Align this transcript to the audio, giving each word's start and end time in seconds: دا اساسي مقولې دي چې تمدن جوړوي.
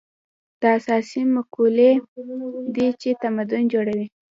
دا 0.61 0.69
اساسي 0.79 1.21
مقولې 1.35 1.91
دي 2.75 2.87
چې 3.01 3.09
تمدن 3.23 3.63
جوړوي. 3.73 4.05